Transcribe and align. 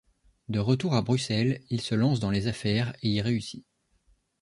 De 0.49 0.57
retour 0.57 0.95
à 0.95 1.03
Bruxelles, 1.03 1.61
il 1.69 1.79
se 1.79 1.93
lance 1.93 2.19
dans 2.19 2.31
les 2.31 2.47
affaires 2.47 2.91
et 3.03 3.09
y 3.09 3.21
réussit. 3.21 3.67